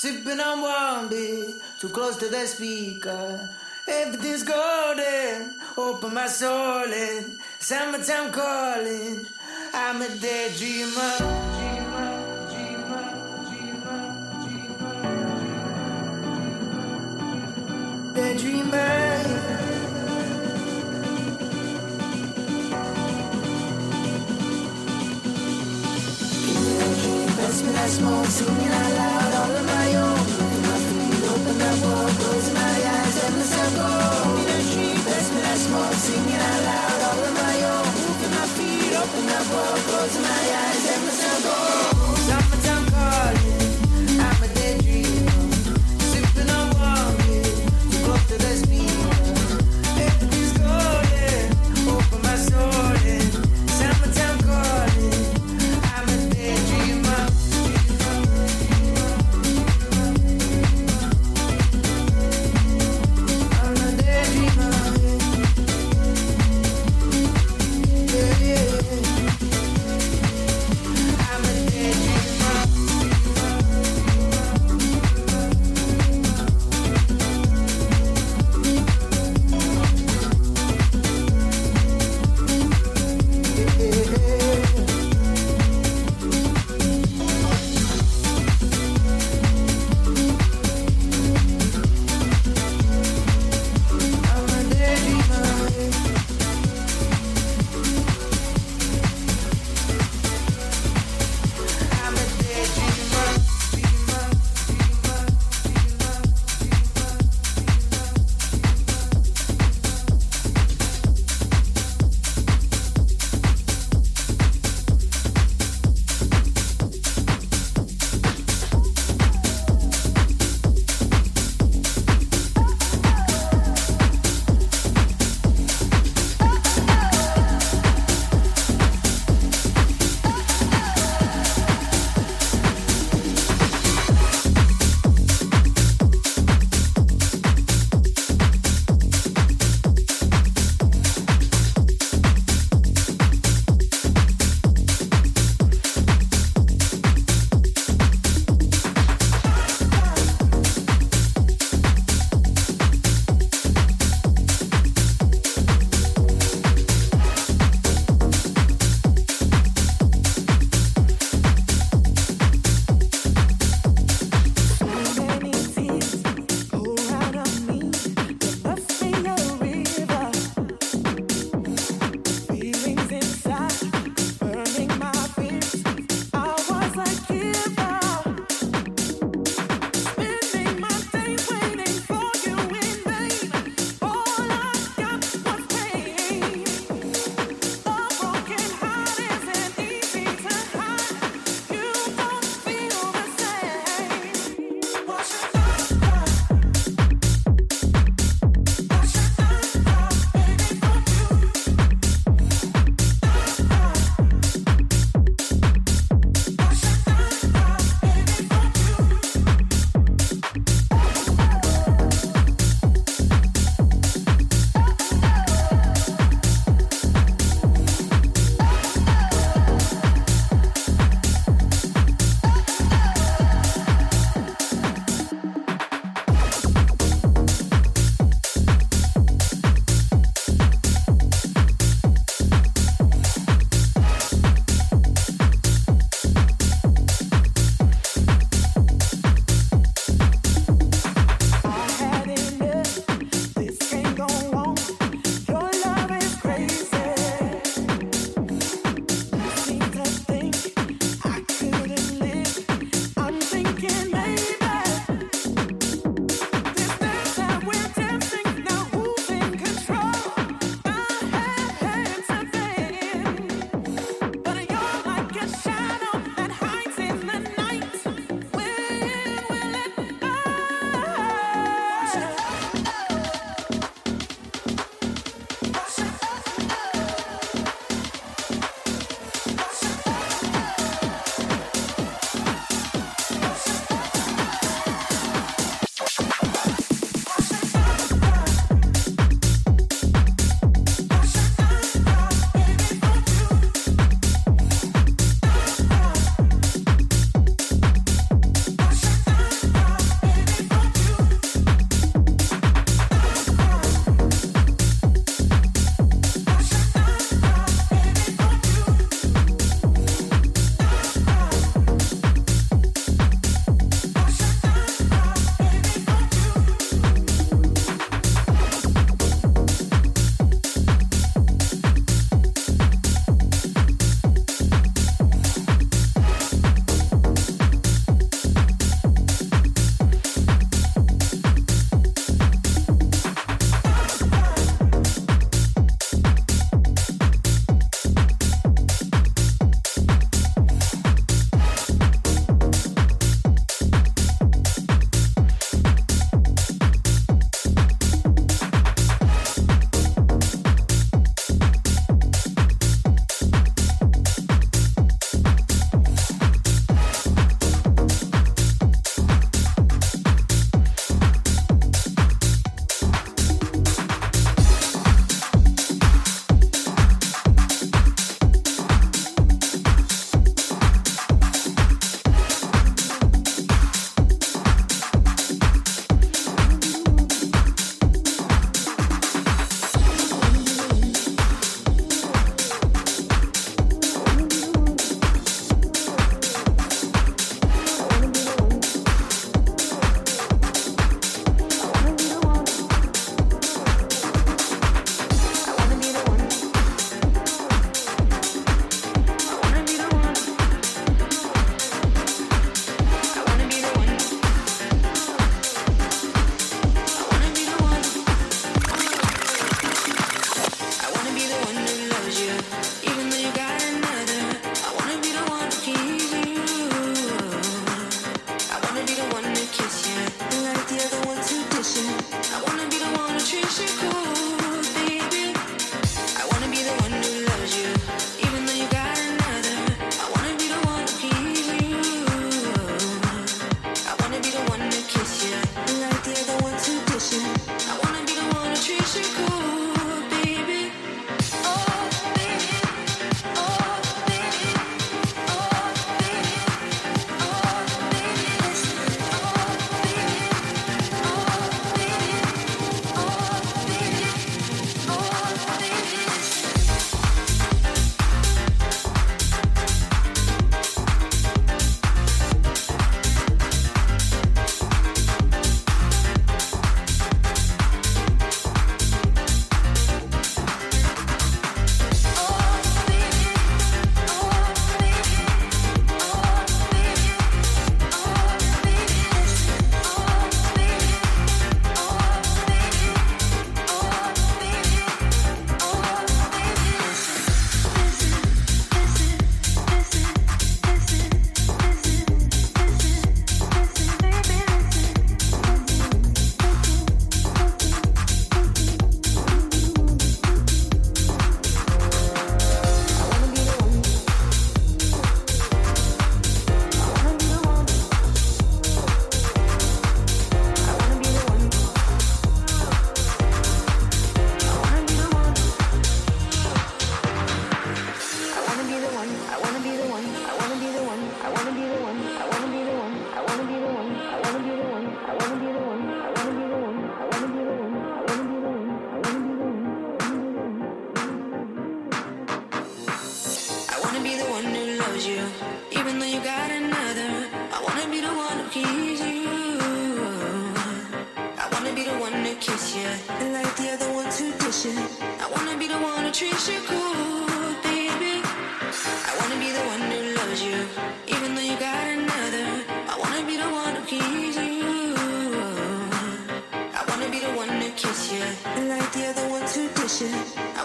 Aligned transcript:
Sipping 0.00 0.38
unwounded, 0.38 1.54
too 1.80 1.88
close 1.88 2.14
to 2.18 2.28
the 2.28 2.46
speaker. 2.46 3.50
Everything's 3.88 4.44
golden, 4.44 5.56
open 5.76 6.14
my 6.14 6.28
soul 6.28 6.84
and 6.84 7.36
summertime 7.58 8.30
calling. 8.30 9.26
I'm 9.74 10.00
a 10.00 10.06
daydreamer. 10.06 11.47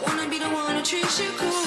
Wanna 0.05 0.27
be 0.29 0.39
the 0.39 0.49
one 0.49 0.75
who 0.75 0.81
treats 0.81 1.19
you 1.19 1.29
cool, 1.37 1.62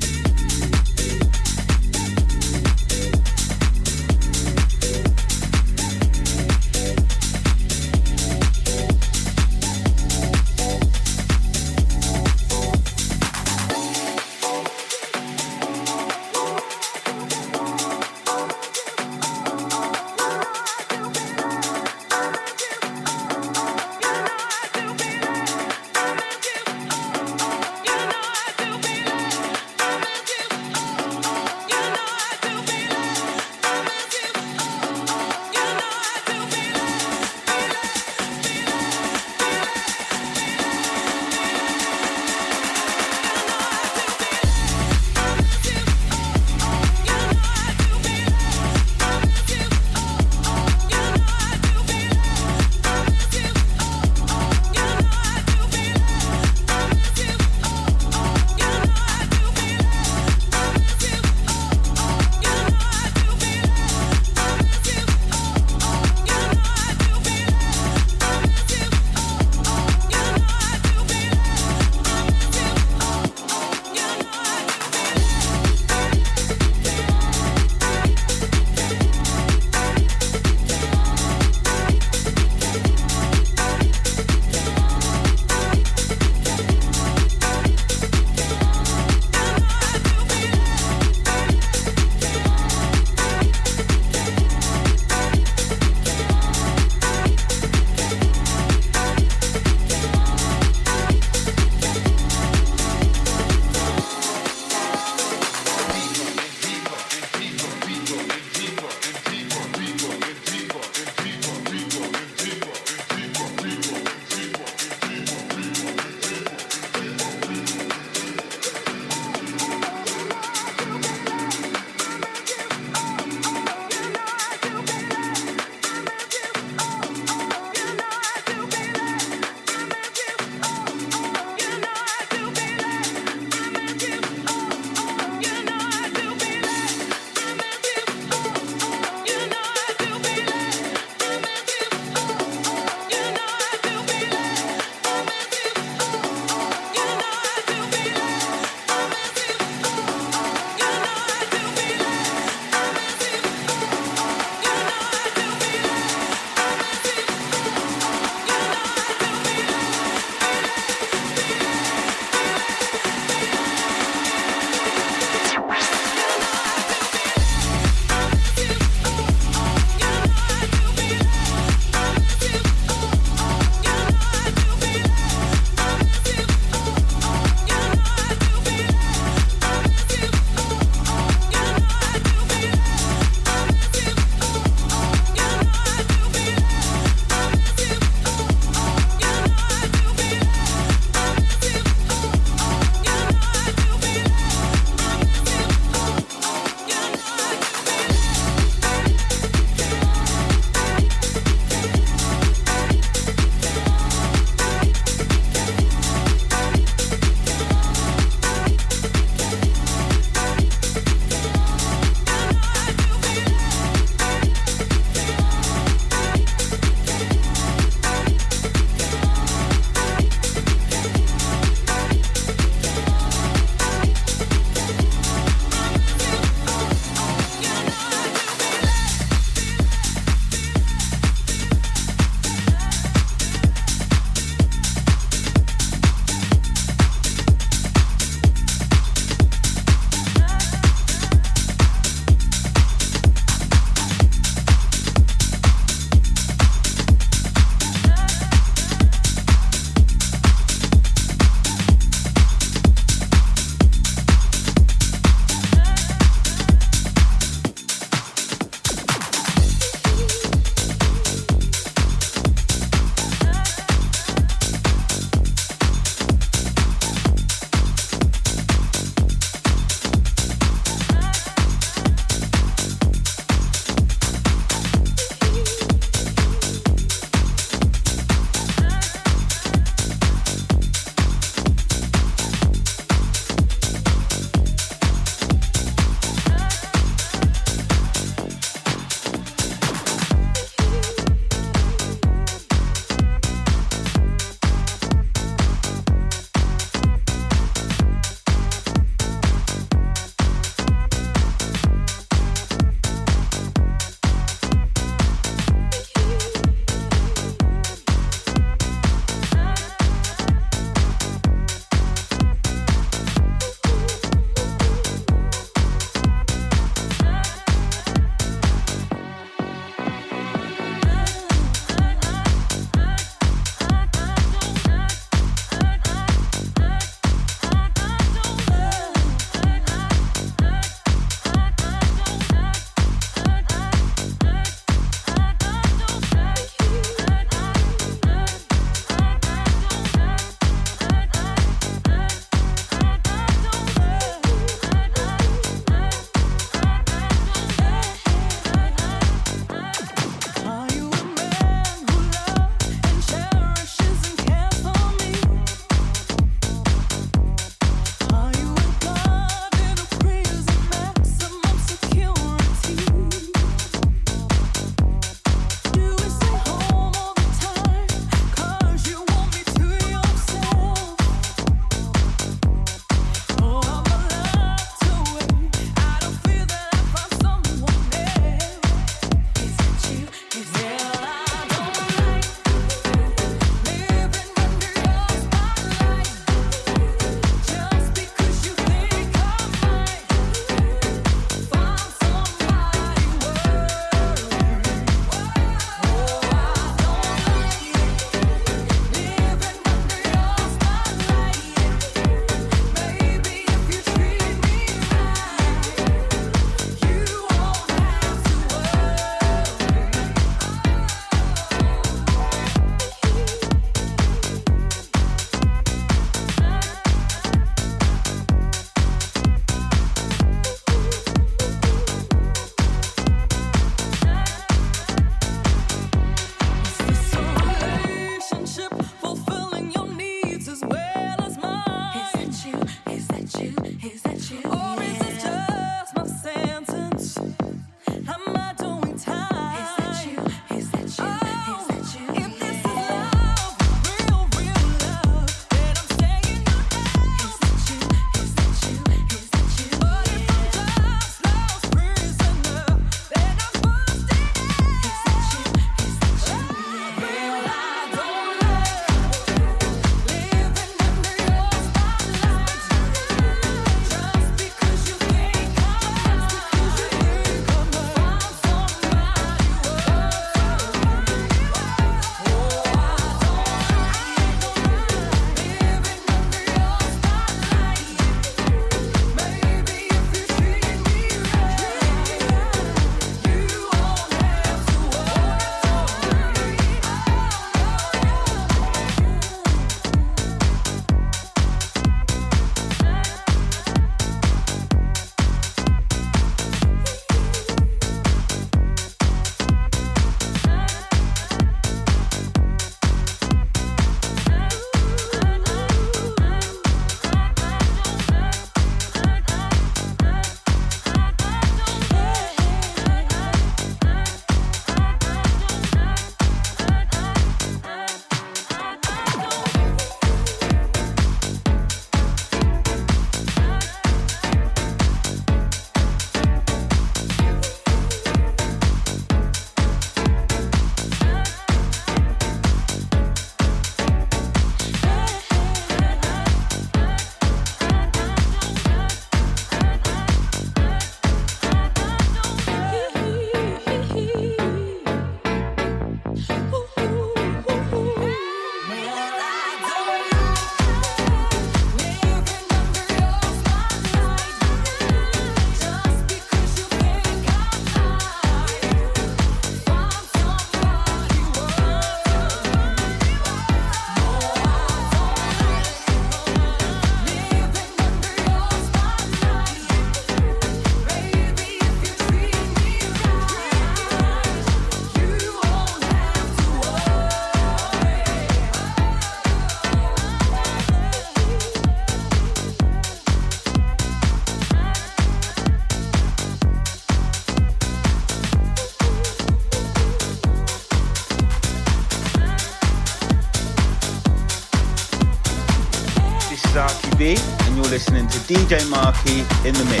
DJ 598.51 598.85
Marky 598.89 599.39
in 599.65 599.73
the 599.75 599.85
mix. 599.85 600.00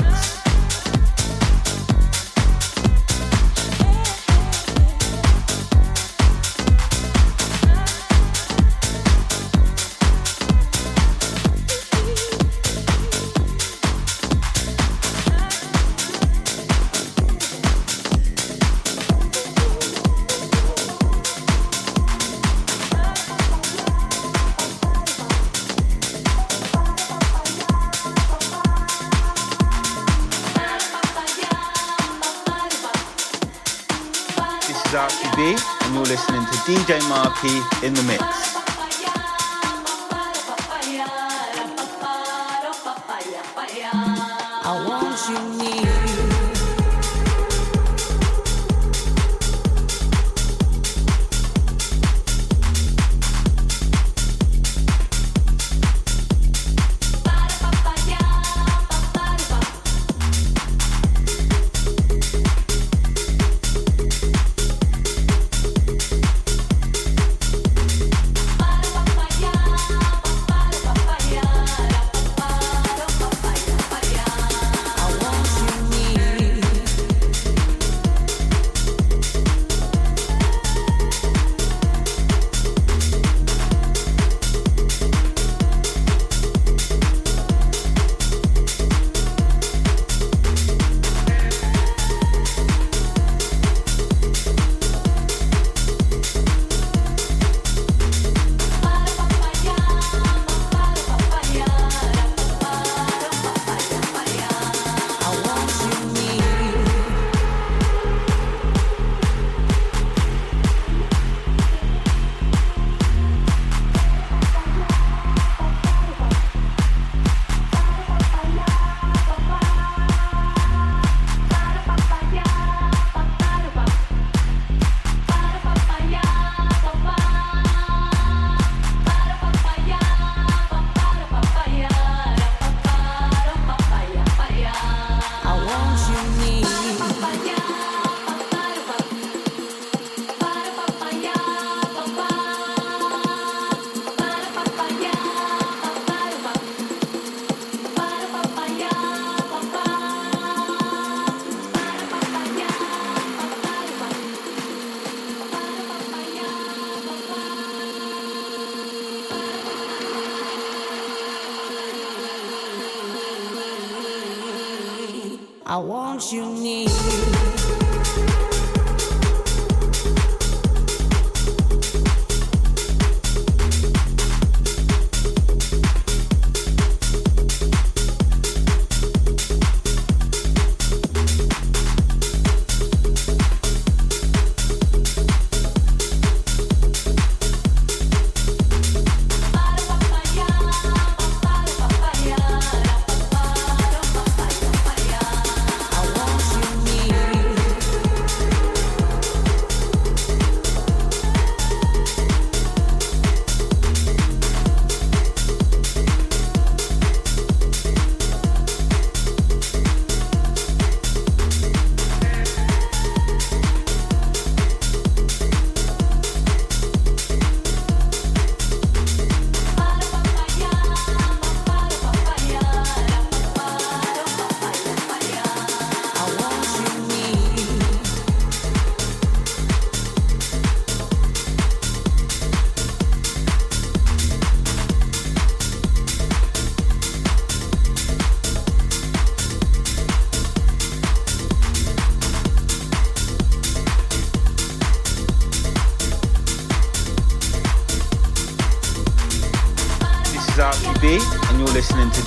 DJ 36.65 36.99
Marky 37.09 37.57
in 37.85 37.93
the 37.93 38.03
mix. 38.03 38.40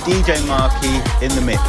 DJ 0.05 0.45
Marky 0.45 1.01
in 1.25 1.33
the 1.33 1.41
mix. 1.41 1.64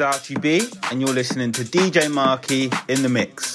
Is 0.00 0.04
Archie 0.04 0.36
B, 0.36 0.62
and 0.90 1.02
you're 1.02 1.12
listening 1.12 1.52
to 1.52 1.62
DJ 1.62 2.10
Marky 2.10 2.70
in 2.88 3.02
the 3.02 3.10
mix. 3.10 3.49